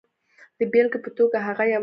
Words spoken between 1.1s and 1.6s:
توګه هغه